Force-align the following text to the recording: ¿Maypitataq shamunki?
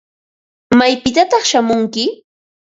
¿Maypitataq 0.77 1.43
shamunki? 1.49 2.05